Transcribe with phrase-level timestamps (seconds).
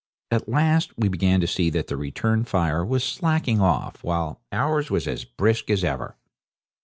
[0.31, 4.89] At last we began to see that the return fire was slacking off, while ours
[4.89, 6.17] was as brisk as ever.